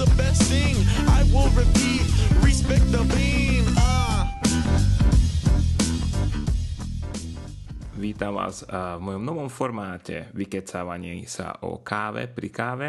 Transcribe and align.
the 0.00 0.08
best 0.16 0.48
thing. 0.48 0.80
I 1.12 1.28
will 1.28 1.52
repeat, 1.52 2.08
respect 2.40 2.88
the 2.88 3.04
pain. 3.12 3.68
Ah. 3.76 4.24
Vítam 8.00 8.40
vás 8.40 8.64
eh, 8.64 8.72
v 8.96 9.00
mojom 9.04 9.20
novom 9.20 9.48
formáte 9.52 10.32
vykecávanie 10.32 11.28
sa 11.28 11.60
o 11.60 11.84
káve 11.84 12.32
pri 12.32 12.48
káve. 12.48 12.88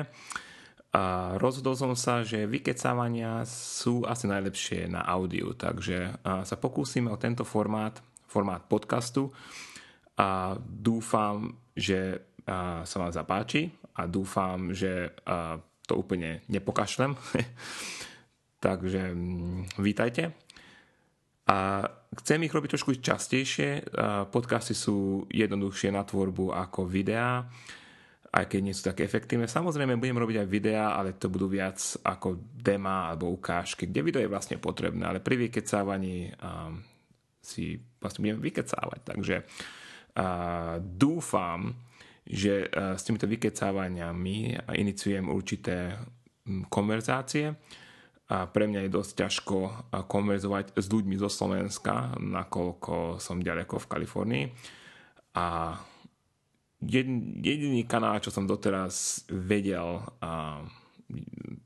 A 0.95 1.35
rozhodol 1.35 1.75
som 1.75 1.91
sa, 1.99 2.23
že 2.23 2.47
vykecávania 2.47 3.43
sú 3.47 4.07
asi 4.07 4.27
najlepšie 4.31 4.87
na 4.87 5.03
audiu, 5.03 5.51
takže 5.51 6.15
eh, 6.15 6.43
sa 6.47 6.55
pokúsime 6.55 7.11
o 7.11 7.19
tento 7.19 7.43
formát, 7.43 7.99
formát 8.23 8.63
podcastu 8.71 9.35
a 10.15 10.55
dúfam, 10.63 11.59
že 11.75 12.23
sa 12.83 12.97
vám 12.97 13.13
zapáči 13.13 13.69
a 13.95 14.09
dúfam, 14.09 14.73
že 14.73 15.13
to 15.91 15.99
úplne 15.99 16.39
nepokašlem. 16.47 17.19
takže 18.65 19.11
mm, 19.11 19.75
vítajte. 19.83 20.31
A 21.51 21.83
chcem 22.23 22.47
ich 22.47 22.55
robiť 22.55 22.79
trošku 22.79 22.95
častejšie. 22.95 23.83
Podcasty 24.31 24.71
sú 24.71 25.27
jednoduchšie 25.27 25.91
na 25.91 26.07
tvorbu 26.07 26.55
ako 26.55 26.87
videá, 26.87 27.43
aj 28.31 28.47
keď 28.47 28.59
nie 28.63 28.71
sú 28.71 28.87
také 28.87 29.03
efektívne. 29.03 29.51
Samozrejme, 29.51 29.99
budem 29.99 30.15
robiť 30.15 30.37
aj 30.39 30.47
videá, 30.47 30.95
ale 30.95 31.19
to 31.19 31.27
budú 31.27 31.51
viac 31.51 31.75
ako 32.07 32.39
dema 32.55 33.11
alebo 33.11 33.35
ukážky, 33.35 33.91
kde 33.91 33.99
video 33.99 34.23
je 34.23 34.31
vlastne 34.31 34.55
potrebné, 34.63 35.03
ale 35.03 35.19
pri 35.19 35.35
vykecávaní 35.35 36.31
um, 36.39 36.79
si 37.43 37.75
vlastne 37.99 38.23
budem 38.23 38.39
vykecávať. 38.39 38.99
Takže 39.03 39.35
uh, 39.43 40.79
dúfam, 40.79 41.75
že 42.31 42.71
uh, 42.71 42.95
s 42.95 43.03
týmito 43.03 43.27
vykecávaniami 43.27 44.55
iniciujem 44.71 45.27
určité 45.27 45.99
konverzácie, 46.71 47.59
a 48.31 48.47
pre 48.47 48.63
mňa 48.63 48.87
je 48.87 48.95
dosť 48.95 49.11
ťažko 49.27 49.57
konverzovať 50.07 50.79
s 50.79 50.87
ľuďmi 50.87 51.19
zo 51.19 51.27
Slovenska, 51.27 52.15
nakoľko 52.15 53.19
som 53.19 53.43
ďaleko 53.43 53.75
v 53.75 53.89
Kalifornii. 53.91 54.45
A 55.35 55.75
jediný 56.79 57.83
kanál, 57.83 58.23
čo 58.23 58.31
som 58.31 58.47
doteraz 58.47 59.27
vedel, 59.27 59.99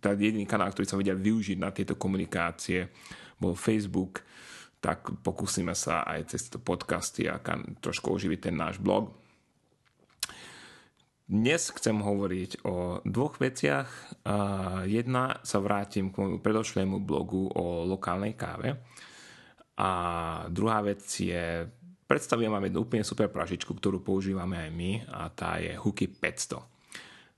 teda 0.01 0.17
jediný 0.17 0.49
kanál, 0.49 0.73
ktorý 0.73 0.89
som 0.89 0.97
vedel 0.97 1.21
využiť 1.21 1.61
na 1.61 1.69
tieto 1.69 2.01
komunikácie, 2.01 2.89
bol 3.37 3.53
Facebook, 3.53 4.25
tak 4.81 5.05
pokúsime 5.21 5.77
sa 5.77 6.01
aj 6.01 6.33
cez 6.33 6.49
tieto 6.49 6.65
podcasty 6.65 7.29
a 7.29 7.37
trošku 7.77 8.09
oživiť 8.09 8.49
ten 8.49 8.57
náš 8.57 8.81
blog. 8.81 9.13
Dnes 11.25 11.73
chcem 11.73 12.05
hovoriť 12.05 12.69
o 12.69 13.01
dvoch 13.01 13.41
veciach. 13.41 13.89
Jedna 14.85 15.41
sa 15.41 15.57
vrátim 15.57 16.13
k 16.13 16.21
môjmu 16.21 16.37
predošlému 16.37 17.01
blogu 17.01 17.49
o 17.49 17.81
lokálnej 17.81 18.37
káve. 18.37 18.77
A 19.81 19.89
druhá 20.53 20.85
vec 20.85 21.01
je, 21.01 21.65
predstavujem 22.05 22.53
vám 22.53 22.69
jednu 22.69 22.85
úplne 22.85 23.01
super 23.01 23.33
pražičku, 23.33 23.73
ktorú 23.73 24.05
používame 24.05 24.69
aj 24.69 24.69
my 24.69 24.91
a 25.09 25.25
tá 25.33 25.57
je 25.57 25.73
Hooky 25.73 26.13
500. 26.13 26.61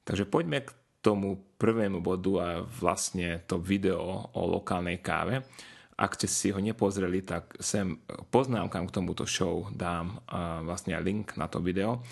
Takže 0.04 0.28
poďme 0.28 0.68
k 0.68 0.76
tomu 1.00 1.56
prvému 1.56 2.04
bodu 2.04 2.34
a 2.44 2.48
vlastne 2.68 3.40
to 3.48 3.56
video 3.56 4.28
o 4.36 4.52
lokálnej 4.52 5.00
káve. 5.00 5.48
Ak 5.96 6.20
ste 6.20 6.28
si 6.28 6.52
ho 6.52 6.60
nepozreli, 6.60 7.24
tak 7.24 7.56
sem 7.64 8.04
poznámkam 8.36 8.92
k 8.92 8.96
tomuto 9.00 9.24
show 9.24 9.72
dám 9.72 10.20
vlastne 10.68 11.00
link 11.00 11.40
na 11.40 11.48
to 11.48 11.64
video 11.64 12.04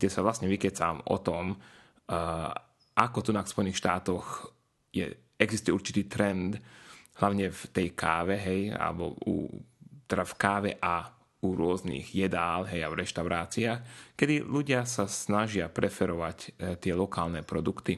kde 0.00 0.08
sa 0.08 0.24
vlastne 0.24 0.48
vykecám 0.48 1.04
o 1.12 1.20
tom, 1.20 1.52
uh, 1.52 2.48
ako 2.96 3.18
tu 3.20 3.30
na 3.36 3.44
Spojených 3.44 3.76
štátoch 3.76 4.48
je, 4.88 5.12
existuje 5.36 5.76
určitý 5.76 6.08
trend, 6.08 6.56
hlavne 7.20 7.52
v 7.52 7.62
tej 7.68 7.92
káve, 7.92 8.40
hej, 8.40 8.72
alebo 8.72 9.12
u, 9.28 9.52
teda 10.08 10.24
v 10.24 10.34
káve 10.40 10.70
a 10.80 11.04
u 11.40 11.56
rôznych 11.56 12.12
jedál, 12.16 12.64
hej, 12.68 12.84
a 12.84 12.92
v 12.92 13.04
reštauráciách, 13.04 13.80
kedy 14.16 14.44
ľudia 14.44 14.84
sa 14.84 15.08
snažia 15.08 15.68
preferovať 15.68 16.36
e, 16.36 16.48
tie 16.76 16.92
lokálne 16.92 17.44
produkty. 17.44 17.96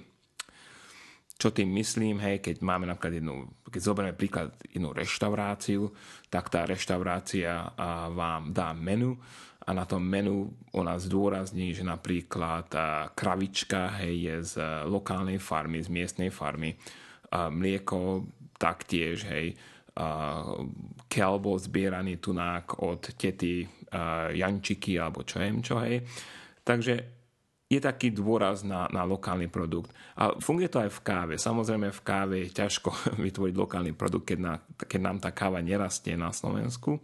Čo 1.39 1.51
tým 1.51 1.75
myslím, 1.75 2.23
hej, 2.23 2.39
keď 2.39 2.63
máme 2.63 2.87
napríklad 2.87 3.19
jednu, 3.19 3.51
keď 3.67 3.81
zoberieme 3.83 4.15
príklad 4.15 4.55
jednu 4.71 4.95
reštauráciu, 4.95 5.91
tak 6.31 6.51
tá 6.51 6.63
reštaurácia 6.67 7.75
a, 7.75 8.11
vám 8.11 8.55
dá 8.55 8.71
menu 8.75 9.19
a 9.63 9.71
na 9.71 9.87
tom 9.87 10.03
menu 10.03 10.51
ona 10.75 10.99
zdôrazní, 10.99 11.71
že 11.71 11.87
napríklad 11.87 12.67
kravička 13.15 13.95
hej, 14.03 14.15
je 14.19 14.37
z 14.43 14.55
lokálnej 14.91 15.39
farmy, 15.39 15.79
z 15.79 15.89
miestnej 15.91 16.31
farmy, 16.35 16.75
a 17.33 17.49
mlieko 17.49 18.27
taktiež, 18.59 19.25
hej, 19.31 19.55
kel 21.09 21.35
bol 21.39 21.57
zbieraný 21.61 22.19
tunák 22.19 22.83
od 22.83 23.13
tety 23.15 23.65
Jančiky 24.33 24.97
alebo 24.97 25.23
čo 25.23 25.41
viem 25.41 25.61
čo, 25.61 25.79
hej. 25.85 26.01
Takže 26.65 26.95
je 27.73 27.81
taký 27.81 28.13
dôraz 28.13 28.69
na, 28.69 28.85
na 28.93 29.09
lokálny 29.09 29.49
produkt. 29.49 29.89
A 30.21 30.37
funguje 30.37 30.69
to 30.69 30.85
aj 30.85 30.93
v 30.93 31.01
káve. 31.01 31.35
Samozrejme 31.41 31.89
v 31.89 32.05
káve 32.05 32.37
je 32.45 32.53
ťažko 32.53 32.93
vytvoriť 33.27 33.55
lokálny 33.57 33.93
produkt, 33.97 34.29
keď, 34.29 34.39
na, 34.41 34.55
keď 34.77 35.01
nám 35.01 35.19
tá 35.25 35.33
káva 35.33 35.65
nerastie 35.65 36.13
na 36.13 36.29
Slovensku. 36.37 37.01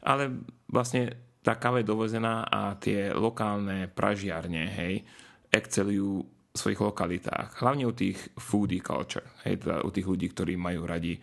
Ale 0.00 0.32
vlastne 0.64 1.31
tá 1.42 1.58
káva 1.58 1.82
je 1.82 1.90
dovezená 1.90 2.46
a 2.46 2.78
tie 2.78 3.10
lokálne 3.10 3.90
pražiarne, 3.90 4.70
hej, 4.70 5.02
excelujú 5.50 6.22
v 6.22 6.56
svojich 6.56 6.80
lokalitách. 6.80 7.58
Hlavne 7.58 7.84
u 7.90 7.92
tých 7.92 8.16
foodie 8.38 8.78
culture, 8.78 9.26
hej, 9.42 9.58
teda 9.58 9.82
u 9.82 9.90
tých 9.90 10.06
ľudí, 10.06 10.30
ktorí 10.30 10.54
majú 10.54 10.86
radi 10.86 11.18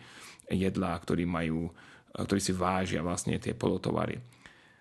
jedlá, 0.52 0.92
ktorí 1.00 1.24
majú, 1.24 1.72
ktorí 2.12 2.40
si 2.42 2.52
vážia 2.52 3.00
vlastne 3.00 3.40
tie 3.40 3.56
polotovary. 3.56 4.20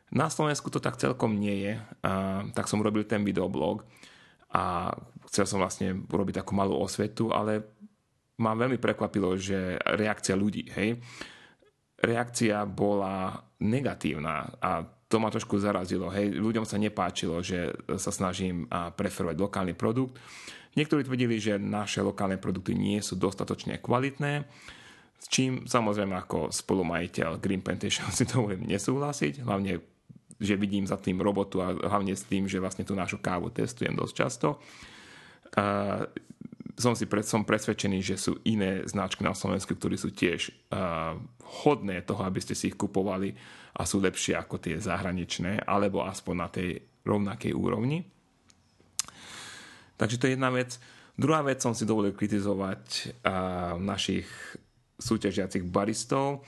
Na 0.09 0.25
Slovensku 0.25 0.73
to 0.73 0.81
tak 0.81 0.97
celkom 0.97 1.37
nie 1.37 1.69
je, 1.69 1.73
a, 2.03 2.43
tak 2.51 2.65
som 2.65 2.81
urobil 2.81 3.05
ten 3.05 3.21
videoblog 3.21 3.85
a 4.49 4.89
chcel 5.29 5.45
som 5.45 5.61
vlastne 5.61 5.93
urobiť 6.09 6.41
takú 6.41 6.57
malú 6.57 6.81
osvetu, 6.81 7.29
ale 7.29 7.61
ma 8.41 8.57
veľmi 8.57 8.81
prekvapilo, 8.81 9.37
že 9.37 9.77
reakcia 9.77 10.33
ľudí, 10.33 10.65
hej, 10.73 10.97
reakcia 12.01 12.65
bola 12.65 13.37
negatívna 13.61 14.49
a 14.57 14.81
to 15.09 15.17
ma 15.17 15.33
trošku 15.33 15.57
zarazilo. 15.57 16.13
Hej, 16.13 16.37
ľuďom 16.37 16.69
sa 16.69 16.77
nepáčilo, 16.77 17.41
že 17.41 17.73
sa 17.97 18.13
snažím 18.13 18.69
preferovať 18.69 19.35
lokálny 19.41 19.73
produkt. 19.73 20.21
Niektorí 20.77 21.01
tvrdili, 21.01 21.41
že 21.41 21.57
naše 21.57 22.05
lokálne 22.05 22.37
produkty 22.37 22.77
nie 22.77 23.01
sú 23.01 23.17
dostatočne 23.17 23.81
kvalitné, 23.81 24.45
s 25.19 25.25
čím 25.27 25.65
samozrejme 25.65 26.15
ako 26.15 26.53
spolumajiteľ 26.53 27.41
Green 27.41 27.65
Plantation 27.65 28.07
si 28.15 28.29
dovolím 28.29 28.69
nesúhlasiť, 28.69 29.43
hlavne 29.43 29.81
že 30.39 30.55
vidím 30.55 30.87
za 30.87 30.95
tým 30.95 31.19
robotu 31.19 31.59
a 31.59 31.75
hlavne 31.75 32.15
s 32.15 32.23
tým, 32.23 32.47
že 32.47 32.63
vlastne 32.63 32.87
tú 32.87 32.95
našu 32.95 33.19
kávu 33.19 33.51
testujem 33.51 33.91
dosť 33.91 34.13
často. 34.15 34.55
Som 36.79 36.95
si 36.95 37.11
pred, 37.11 37.27
som 37.27 37.43
presvedčený, 37.43 37.99
že 37.99 38.15
sú 38.15 38.39
iné 38.47 38.87
značky 38.87 39.19
na 39.19 39.35
Slovensku, 39.35 39.75
ktoré 39.75 39.99
sú 39.99 40.15
tiež 40.15 40.71
uh, 40.71 41.19
hodné 41.67 41.99
toho, 42.07 42.23
aby 42.23 42.39
ste 42.39 42.55
si 42.55 42.71
ich 42.71 42.79
kupovali 42.79 43.35
a 43.75 43.83
sú 43.83 43.99
lepšie 43.99 44.39
ako 44.39 44.63
tie 44.63 44.79
zahraničné, 44.79 45.67
alebo 45.67 46.07
aspoň 46.07 46.35
na 46.39 46.47
tej 46.47 46.79
rovnakej 47.03 47.51
úrovni. 47.51 48.07
Takže 49.99 50.15
to 50.15 50.31
je 50.31 50.39
jedna 50.39 50.55
vec. 50.55 50.79
Druhá 51.19 51.43
vec 51.43 51.59
som 51.59 51.75
si 51.75 51.83
dovolil 51.83 52.15
kritizovať 52.15 53.11
uh, 53.27 53.75
našich 53.75 54.31
súťažiacich 54.95 55.67
baristov 55.67 56.47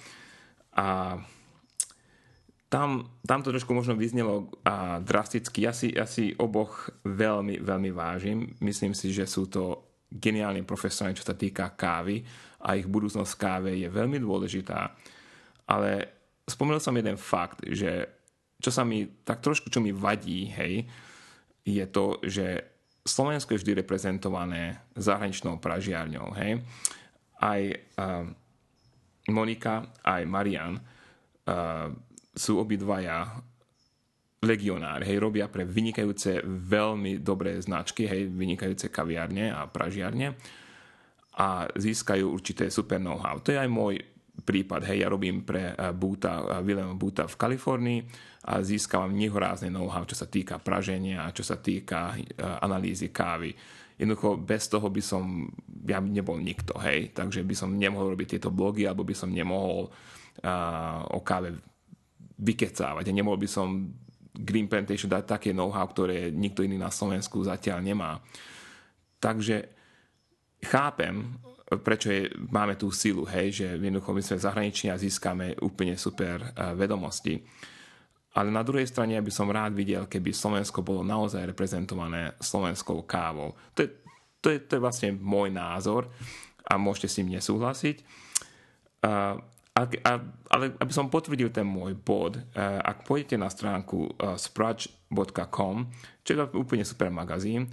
a 0.71 1.19
tam, 2.71 3.11
tam 3.27 3.43
to 3.43 3.51
trošku 3.51 3.75
možno 3.75 3.99
vyznelo 3.99 4.47
a 4.63 5.03
drasticky. 5.03 5.67
Ja 5.67 5.75
si, 5.75 5.91
ja 5.91 6.07
si 6.07 6.31
oboch 6.39 6.87
veľmi, 7.03 7.59
veľmi 7.59 7.91
vážim. 7.91 8.55
Myslím 8.63 8.95
si, 8.95 9.11
že 9.11 9.27
sú 9.27 9.51
to 9.51 9.90
geniálnym 10.11 10.67
profesorom, 10.67 11.15
čo 11.15 11.23
sa 11.23 11.39
týka 11.39 11.71
kávy 11.71 12.19
a 12.67 12.75
ich 12.75 12.85
budúcnosť 12.85 13.33
káve 13.39 13.71
je 13.79 13.87
veľmi 13.87 14.19
dôležitá. 14.19 14.91
Ale 15.71 15.89
spomenul 16.43 16.83
som 16.83 16.93
jeden 16.93 17.15
fakt, 17.15 17.63
že 17.63 18.11
čo 18.61 18.69
sa 18.69 18.85
mi 18.85 19.07
tak 19.25 19.41
trošku, 19.41 19.71
čo 19.73 19.81
mi 19.81 19.95
vadí, 19.95 20.51
hej, 20.51 20.85
je 21.65 21.85
to, 21.89 22.21
že 22.21 22.61
Slovensko 23.01 23.57
je 23.57 23.61
vždy 23.65 23.81
reprezentované 23.81 24.77
zahraničnou 24.93 25.57
pražiarňou, 25.57 26.37
hej. 26.37 26.61
Aj 27.41 27.61
uh, 27.97 28.29
Monika, 29.33 29.89
aj 30.05 30.21
Marian 30.29 30.77
uh, 30.77 31.89
sú 32.37 32.61
obidvaja 32.61 33.41
legionári, 34.41 35.05
hej, 35.05 35.21
robia 35.21 35.45
pre 35.45 35.61
vynikajúce, 35.61 36.41
veľmi 36.45 37.21
dobré 37.21 37.61
značky, 37.61 38.09
hej, 38.09 38.25
vynikajúce 38.25 38.89
kaviárne 38.89 39.53
a 39.53 39.69
pražiarne 39.69 40.33
a 41.37 41.69
získajú 41.69 42.25
určité 42.25 42.73
super 42.73 42.97
know-how. 42.97 43.37
To 43.45 43.53
je 43.53 43.61
aj 43.61 43.69
môj 43.69 44.01
prípad, 44.41 44.89
hej, 44.89 45.05
ja 45.05 45.07
robím 45.13 45.45
pre 45.45 45.77
Búta, 45.93 46.41
eh, 46.41 46.65
Willem 46.65 46.97
Búta 46.97 47.29
v 47.29 47.37
Kalifornii 47.37 47.99
a 48.49 48.65
získavam 48.65 49.13
nehorázne 49.13 49.69
know-how, 49.69 50.09
čo 50.09 50.17
sa 50.17 50.25
týka 50.25 50.57
praženia 50.57 51.29
čo 51.37 51.45
sa 51.45 51.61
týka 51.61 52.17
eh, 52.17 52.25
analýzy 52.65 53.13
kávy. 53.13 53.53
Jednoducho 54.01 54.41
bez 54.41 54.65
toho 54.65 54.89
by 54.89 55.01
som, 55.05 55.53
ja 55.85 56.01
nebol 56.01 56.41
nikto, 56.41 56.73
hej, 56.81 57.13
takže 57.13 57.45
by 57.45 57.53
som 57.53 57.77
nemohol 57.77 58.17
robiť 58.17 58.41
tieto 58.41 58.49
blogy, 58.49 58.89
alebo 58.89 59.05
by 59.05 59.13
som 59.13 59.29
nemohol 59.29 59.93
uh, 59.93 61.05
o 61.13 61.21
káve 61.21 61.53
vykecávať 62.41 63.05
a 63.05 63.13
nemohol 63.13 63.37
by 63.37 63.45
som 63.45 63.93
Green 64.31 64.71
Plantation 64.71 65.11
dať 65.11 65.23
také 65.27 65.49
know-how, 65.51 65.83
ktoré 65.91 66.31
nikto 66.31 66.63
iný 66.63 66.79
na 66.79 66.87
Slovensku 66.87 67.43
zatiaľ 67.43 67.83
nemá. 67.83 68.23
Takže 69.19 69.67
chápem, 70.65 71.35
prečo 71.83 72.11
je, 72.11 72.31
máme 72.51 72.79
tú 72.79 72.91
silu, 72.91 73.27
hej, 73.27 73.63
že 73.63 73.67
jednoducho 73.75 74.11
my 74.15 74.21
sme 74.23 74.39
v 74.39 74.45
zahraničí 74.47 74.85
a 74.87 74.99
získame 74.99 75.55
úplne 75.59 75.99
super 75.99 76.41
uh, 76.41 76.71
vedomosti. 76.75 77.43
Ale 78.31 78.47
na 78.47 78.63
druhej 78.63 78.87
strane 78.87 79.19
ja 79.19 79.23
by 79.23 79.31
som 79.31 79.51
rád 79.51 79.75
videl, 79.75 80.07
keby 80.07 80.31
Slovensko 80.31 80.79
bolo 80.79 81.03
naozaj 81.03 81.51
reprezentované 81.51 82.31
slovenskou 82.39 83.03
kávou. 83.03 83.59
To 83.75 83.83
je, 83.83 83.89
to 84.39 84.47
je, 84.55 84.57
to 84.63 84.71
je 84.79 84.83
vlastne 84.83 85.09
môj 85.19 85.51
názor 85.51 86.07
a 86.63 86.79
môžete 86.79 87.07
s 87.11 87.17
ním 87.19 87.35
nesúhlasiť. 87.35 87.99
Uh, 89.03 89.43
a, 89.71 89.87
a, 89.87 90.11
ale 90.51 90.75
aby 90.83 90.91
som 90.91 91.07
potvrdil 91.07 91.47
ten 91.47 91.63
môj 91.63 91.95
bod, 91.95 92.35
uh, 92.35 92.83
ak 92.83 93.07
pôjdete 93.07 93.39
na 93.39 93.47
stránku 93.47 94.11
uh, 94.19 94.35
sprudge.com, 94.35 95.87
čo 96.27 96.29
je 96.29 96.37
úplne 96.59 96.83
super 96.83 97.07
magazín, 97.07 97.71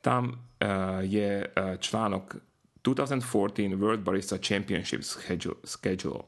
tam 0.00 0.32
uh, 0.32 1.02
je 1.02 1.44
článok 1.82 2.38
2014 2.80 3.76
World 3.76 4.00
Barista 4.00 4.40
Championship 4.40 5.04
Schedule. 5.04 6.24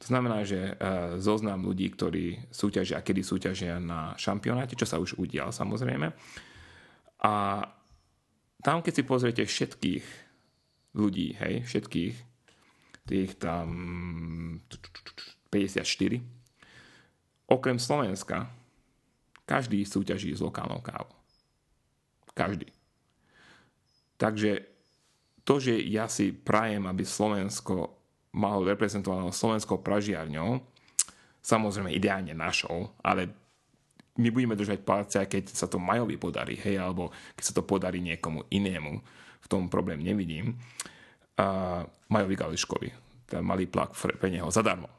To 0.00 0.06
znamená, 0.08 0.48
že 0.48 0.80
zoznam 1.20 1.60
ľudí, 1.60 1.92
ktorí 1.92 2.48
súťažia 2.48 2.96
a 2.96 3.04
kedy 3.04 3.20
súťažia 3.20 3.76
na 3.76 4.16
šampionáte, 4.16 4.72
čo 4.72 4.88
sa 4.88 4.96
už 4.96 5.20
udial 5.20 5.52
samozrejme. 5.52 6.08
A 7.20 7.32
tam, 8.64 8.80
keď 8.80 8.92
si 8.96 9.02
pozriete 9.04 9.42
všetkých 9.44 10.04
ľudí, 10.96 11.36
hej, 11.36 11.68
všetkých 11.68 12.29
tých 13.06 13.36
tam 13.40 13.68
54. 15.50 15.84
Okrem 17.50 17.78
Slovenska, 17.82 18.46
každý 19.42 19.82
súťaží 19.82 20.30
s 20.30 20.38
lokálnou 20.38 20.78
kávou. 20.78 21.10
Každý. 22.30 22.70
Takže 24.14 24.62
to, 25.42 25.58
že 25.58 25.74
ja 25.90 26.06
si 26.06 26.30
prajem, 26.30 26.86
aby 26.86 27.02
Slovensko 27.02 27.98
malo 28.30 28.62
reprezentované 28.62 29.26
slovenskou 29.34 29.82
pražiarňou, 29.82 30.62
samozrejme 31.42 31.90
ideálne 31.90 32.30
našou, 32.30 32.94
ale 33.02 33.26
my 34.14 34.28
budeme 34.30 34.54
držať 34.54 34.86
palce, 34.86 35.18
keď 35.26 35.50
sa 35.50 35.66
to 35.66 35.82
Majovi 35.82 36.14
podarí, 36.20 36.54
hej, 36.60 36.78
alebo 36.78 37.10
keď 37.34 37.44
sa 37.50 37.56
to 37.56 37.66
podarí 37.66 37.98
niekomu 37.98 38.46
inému. 38.52 39.02
V 39.40 39.46
tom 39.50 39.66
problém 39.66 40.04
nevidím 40.04 40.60
a 41.40 41.46
Majovi 42.12 42.36
Gališkovi. 42.36 42.88
Ten 43.24 43.40
malý 43.40 43.64
plak 43.64 43.96
pre 43.96 44.28
neho 44.28 44.52
zadarmo. 44.52 44.92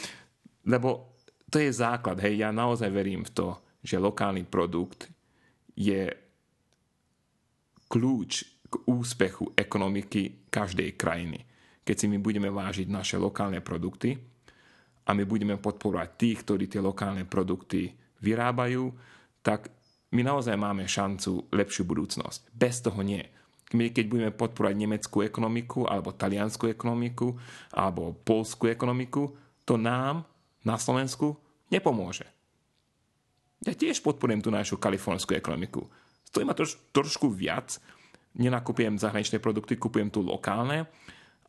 Lebo 0.72 1.14
to 1.46 1.62
je 1.62 1.70
základ. 1.70 2.18
Hej, 2.18 2.42
ja 2.42 2.50
naozaj 2.50 2.90
verím 2.90 3.22
v 3.22 3.30
to, 3.30 3.48
že 3.80 4.02
lokálny 4.02 4.42
produkt 4.46 5.06
je 5.78 6.10
kľúč 7.90 8.32
k 8.70 8.74
úspechu 8.86 9.50
ekonomiky 9.54 10.46
každej 10.46 10.94
krajiny. 10.94 11.42
Keď 11.82 11.96
si 11.96 12.06
my 12.06 12.18
budeme 12.22 12.50
vážiť 12.50 12.86
naše 12.86 13.18
lokálne 13.18 13.58
produkty 13.58 14.14
a 15.06 15.10
my 15.10 15.26
budeme 15.26 15.58
podporovať 15.58 16.08
tých, 16.14 16.38
ktorí 16.46 16.70
tie 16.70 16.78
lokálne 16.78 17.26
produkty 17.26 17.90
vyrábajú, 18.22 18.94
tak 19.42 19.74
my 20.14 20.22
naozaj 20.22 20.54
máme 20.54 20.86
šancu 20.86 21.50
lepšiu 21.50 21.82
budúcnosť. 21.82 22.54
Bez 22.54 22.78
toho 22.84 23.00
nie 23.02 23.22
my 23.74 23.94
keď 23.94 24.04
budeme 24.10 24.32
podporovať 24.34 24.74
nemeckú 24.76 25.22
ekonomiku, 25.22 25.86
alebo 25.86 26.14
taliansku 26.14 26.66
ekonomiku, 26.70 27.34
alebo 27.70 28.16
polskú 28.26 28.66
ekonomiku, 28.66 29.30
to 29.62 29.78
nám 29.78 30.26
na 30.66 30.76
Slovensku 30.76 31.38
nepomôže. 31.70 32.26
Ja 33.62 33.76
tiež 33.76 34.00
podporujem 34.00 34.40
tú 34.40 34.50
našu 34.50 34.80
kalifornskú 34.80 35.36
ekonomiku. 35.36 35.84
Stojí 36.24 36.48
ma 36.48 36.56
troš, 36.56 36.80
trošku 36.90 37.28
viac, 37.30 37.76
nenakupujem 38.34 38.96
zahraničné 38.96 39.38
produkty, 39.42 39.76
kupujem 39.76 40.08
tu 40.08 40.24
lokálne, 40.24 40.88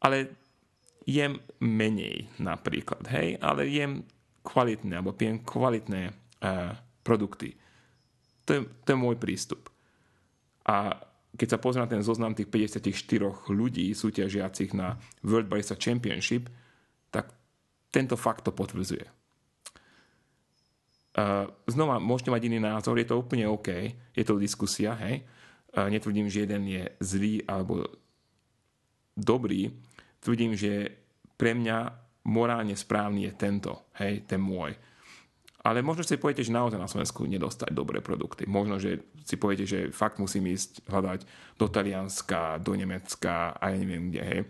ale 0.02 0.34
jem 1.06 1.42
menej 1.62 2.30
napríklad, 2.38 3.06
hej, 3.10 3.38
ale 3.42 3.70
jem 3.70 4.06
kvalitné, 4.42 4.98
alebo 4.98 5.14
pijem 5.14 5.42
kvalitné 5.42 6.10
uh, 6.10 6.74
produkty. 7.06 7.54
To 8.50 8.50
je, 8.58 8.62
to 8.86 8.88
je 8.94 8.98
môj 8.98 9.18
prístup. 9.22 9.70
A 10.66 10.98
keď 11.32 11.48
sa 11.48 11.62
pozrie 11.62 11.84
na 11.84 11.92
ten 11.92 12.04
zoznam 12.04 12.36
tých 12.36 12.52
54 12.52 13.52
ľudí 13.52 13.96
súťažiacich 13.96 14.76
na 14.76 15.00
World 15.24 15.48
Barista 15.48 15.80
Championship, 15.80 16.52
tak 17.08 17.32
tento 17.92 18.20
fakt 18.20 18.48
to 18.48 18.52
potvrdzuje. 18.52 19.08
Uh, 21.12 21.44
znova, 21.68 22.00
môžete 22.00 22.32
mať 22.32 22.42
iný 22.48 22.64
názor, 22.64 22.96
je 22.96 23.04
to 23.04 23.20
úplne 23.20 23.44
OK, 23.44 23.68
je 24.16 24.24
to 24.24 24.40
diskusia, 24.40 24.96
hej. 24.96 25.28
Uh, 25.76 25.92
netvrdím, 25.92 26.32
že 26.32 26.48
jeden 26.48 26.64
je 26.72 26.84
zlý 27.04 27.44
alebo 27.44 27.84
dobrý, 29.16 29.76
tvrdím, 30.24 30.56
že 30.56 30.88
pre 31.36 31.52
mňa 31.52 31.78
morálne 32.32 32.80
správny 32.80 33.28
je 33.28 33.34
tento, 33.36 33.92
hej, 34.00 34.24
ten 34.24 34.40
môj. 34.40 34.72
Ale 35.62 35.86
možno 35.86 36.02
si 36.02 36.18
poviete, 36.18 36.42
že 36.42 36.54
naozaj 36.54 36.82
na 36.82 36.90
Slovensku 36.90 37.30
nedostať 37.30 37.70
dobré 37.70 38.02
produkty. 38.02 38.50
Možno, 38.50 38.82
že 38.82 39.14
si 39.22 39.38
poviete, 39.38 39.70
že 39.70 39.94
fakt 39.94 40.18
musím 40.18 40.50
ísť 40.50 40.90
hľadať 40.90 41.20
do 41.62 41.70
Talianska, 41.70 42.58
do 42.58 42.74
Nemecka 42.74 43.54
a 43.54 43.70
ja 43.70 43.78
neviem 43.78 44.10
kde. 44.10 44.22
Hej. 44.26 44.42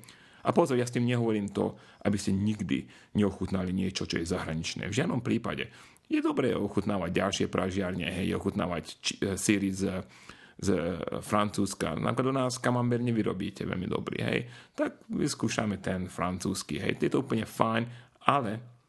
A 0.48 0.50
pozor, 0.56 0.80
ja 0.80 0.88
s 0.88 0.96
tým 0.96 1.06
nehovorím 1.06 1.52
to, 1.52 1.76
aby 2.08 2.18
ste 2.18 2.34
nikdy 2.34 2.88
neochutnali 3.14 3.76
niečo, 3.76 4.08
čo 4.08 4.18
je 4.18 4.32
zahraničné. 4.32 4.90
V 4.90 4.98
žiadnom 5.04 5.22
prípade. 5.22 5.70
Je 6.08 6.24
dobré 6.24 6.56
ochutnávať 6.56 7.12
ďalšie 7.12 7.46
pražiarne, 7.48 8.08
hej, 8.08 8.36
ochutnávať 8.36 8.84
e, 8.92 8.96
síry 9.40 9.72
z, 9.72 10.04
z 10.60 10.68
Francúzska. 11.24 11.96
Napríklad 11.96 12.32
u 12.32 12.36
nás 12.36 12.60
kamamber 12.60 13.00
nevyrobíte 13.00 13.64
veľmi 13.64 13.88
dobrý, 13.88 14.20
hej. 14.20 14.40
Tak 14.76 15.08
vyskúšame 15.08 15.80
ten 15.80 16.12
francúzsky, 16.12 16.84
hej. 16.84 17.00
Je 17.00 17.12
to 17.12 17.24
úplne 17.24 17.48
fajn, 17.48 17.84
ale 18.28 18.81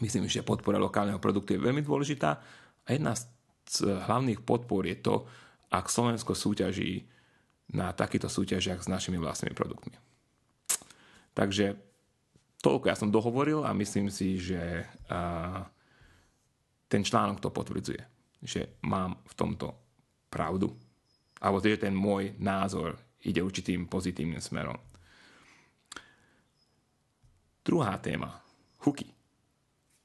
Myslím, 0.00 0.24
že 0.30 0.46
podpora 0.46 0.80
lokálneho 0.80 1.20
produktu 1.20 1.52
je 1.52 1.60
veľmi 1.60 1.84
dôležitá 1.84 2.30
a 2.82 2.88
jedna 2.88 3.12
z 3.12 3.26
hlavných 3.84 4.40
podpor 4.40 4.88
je 4.88 4.96
to, 4.98 5.28
ak 5.68 5.88
Slovensko 5.92 6.32
súťaží 6.32 7.04
na 7.72 7.92
takýchto 7.92 8.28
súťažiach 8.28 8.84
s 8.84 8.88
našimi 8.88 9.16
vlastnými 9.20 9.56
produktmi. 9.56 9.96
Takže 11.32 11.76
toľko 12.60 12.84
ja 12.88 12.96
som 12.96 13.08
dohovoril 13.08 13.64
a 13.64 13.72
myslím 13.72 14.12
si, 14.12 14.36
že 14.36 14.84
ten 16.88 17.02
článok 17.04 17.40
to 17.40 17.48
potvrdzuje, 17.48 18.02
že 18.44 18.76
mám 18.84 19.16
v 19.24 19.34
tomto 19.36 19.72
pravdu. 20.28 20.76
Alebo 21.40 21.58
že 21.64 21.80
ten 21.80 21.96
môj 21.96 22.36
názor 22.36 23.00
ide 23.24 23.40
určitým 23.40 23.88
pozitívnym 23.88 24.38
smerom. 24.38 24.76
Druhá 27.64 27.96
téma. 28.02 28.42
Huky 28.82 29.21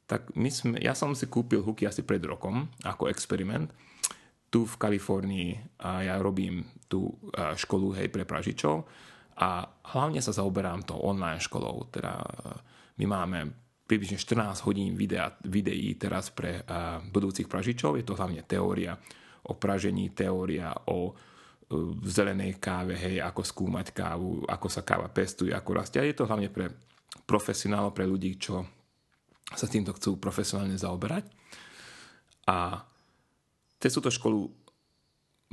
tak 0.07 0.31
my 0.33 0.47
sme, 0.47 0.75
ja 0.79 0.95
som 0.95 1.11
si 1.11 1.27
kúpil 1.27 1.59
huky 1.59 1.83
asi 1.83 2.01
pred 2.01 2.23
rokom 2.23 2.71
ako 2.87 3.11
experiment 3.11 3.69
tu 4.47 4.63
v 4.63 4.79
Kalifornii 4.79 5.49
a 5.83 6.07
ja 6.07 6.15
robím 6.23 6.63
tú 6.87 7.11
školu 7.35 7.91
hej 7.99 8.07
pre 8.07 8.23
pražičov 8.23 8.87
a 9.37 9.67
hlavne 9.93 10.23
sa 10.23 10.33
zaoberám 10.33 10.87
to 10.87 10.97
online 10.97 11.43
školou. 11.43 11.91
Teda 11.91 12.23
my 12.97 13.05
máme 13.05 13.39
približne 13.85 14.17
14 14.17 14.65
hodín 14.65 14.97
videa, 14.97 15.29
videí 15.45 15.95
teraz 15.95 16.33
pre 16.33 16.65
uh, 16.65 16.99
budúcich 17.07 17.47
pražičov. 17.47 18.01
Je 18.01 18.05
to 18.07 18.17
hlavne 18.17 18.43
teória 18.43 18.97
o 19.47 19.55
pražení, 19.55 20.11
teória 20.11 20.73
o 20.89 21.13
uh, 21.13 21.15
zelenej 22.03 22.59
káve, 22.59 22.97
hej, 22.97 23.23
ako 23.23 23.45
skúmať 23.45 23.95
kávu, 23.95 24.43
ako 24.49 24.67
sa 24.67 24.81
káva 24.83 25.07
pestuje, 25.07 25.53
ako 25.53 25.69
rastie. 25.77 26.01
A 26.01 26.07
je 26.09 26.17
to 26.17 26.27
hlavne 26.27 26.51
pre 26.51 26.73
profesionálov, 27.23 27.95
pre 27.95 28.09
ľudí, 28.09 28.35
čo 28.35 28.65
sa 29.55 29.67
týmto 29.69 29.95
chcú 29.95 30.19
profesionálne 30.19 30.75
zaoberať. 30.75 31.29
A 32.47 32.83
cez 33.79 33.91
túto 33.93 34.11
školu 34.11 34.51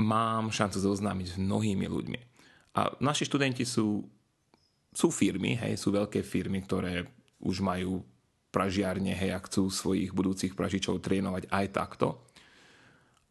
mám 0.00 0.50
šancu 0.50 0.82
zoznámiť 0.82 1.26
s 1.34 1.36
mnohými 1.38 1.86
ľuďmi. 1.86 2.20
A 2.74 2.90
naši 2.98 3.28
študenti 3.30 3.62
sú, 3.62 4.02
sú 4.90 5.08
firmy, 5.14 5.54
hej, 5.54 5.78
sú 5.78 5.94
veľké 5.94 6.26
firmy, 6.26 6.66
ktoré 6.66 7.06
už 7.38 7.62
majú 7.62 8.02
pražiarne, 8.50 9.14
hej, 9.14 9.30
a 9.34 9.42
chcú 9.42 9.70
svojich 9.70 10.10
budúcich 10.10 10.58
pražičov 10.58 10.98
trénovať 10.98 11.46
aj 11.50 11.66
takto. 11.70 12.26